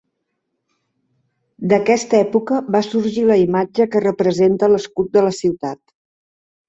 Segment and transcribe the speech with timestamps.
[1.73, 5.81] D'aquesta època va sorgir la imatge que representa l'escut de la ciutat.